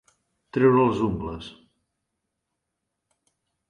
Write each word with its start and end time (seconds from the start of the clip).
Treure 0.57 0.79
les 0.87 1.03
ungles. 1.09 1.51